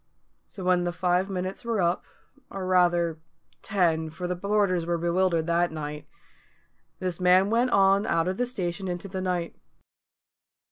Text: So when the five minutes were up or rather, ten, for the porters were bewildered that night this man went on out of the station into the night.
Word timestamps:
So 0.47 0.63
when 0.63 0.83
the 0.83 0.91
five 0.91 1.29
minutes 1.29 1.63
were 1.63 1.79
up 1.79 2.05
or 2.49 2.65
rather, 2.65 3.19
ten, 3.61 4.09
for 4.09 4.25
the 4.25 4.35
porters 4.35 4.83
were 4.83 4.97
bewildered 4.97 5.45
that 5.45 5.71
night 5.71 6.07
this 6.97 7.19
man 7.19 7.51
went 7.51 7.69
on 7.69 8.07
out 8.07 8.27
of 8.27 8.37
the 8.37 8.47
station 8.47 8.87
into 8.87 9.07
the 9.07 9.21
night. 9.21 9.55